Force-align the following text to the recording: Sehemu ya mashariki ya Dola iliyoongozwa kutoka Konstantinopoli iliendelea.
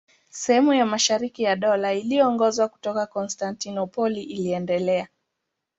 Sehemu 0.29 0.73
ya 0.73 0.85
mashariki 0.85 1.43
ya 1.43 1.55
Dola 1.55 1.93
iliyoongozwa 1.93 2.67
kutoka 2.67 3.05
Konstantinopoli 3.05 4.23
iliendelea. 4.23 5.07